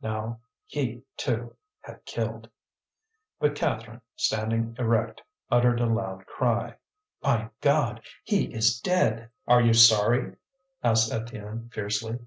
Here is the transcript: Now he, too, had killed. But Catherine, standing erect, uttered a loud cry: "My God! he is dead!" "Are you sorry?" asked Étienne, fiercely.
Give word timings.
Now 0.00 0.40
he, 0.64 1.02
too, 1.18 1.54
had 1.82 2.06
killed. 2.06 2.48
But 3.38 3.54
Catherine, 3.54 4.00
standing 4.16 4.74
erect, 4.78 5.20
uttered 5.50 5.80
a 5.80 5.86
loud 5.86 6.24
cry: 6.24 6.76
"My 7.22 7.50
God! 7.60 8.00
he 8.24 8.44
is 8.54 8.80
dead!" 8.80 9.28
"Are 9.46 9.60
you 9.60 9.74
sorry?" 9.74 10.36
asked 10.82 11.12
Étienne, 11.12 11.70
fiercely. 11.74 12.20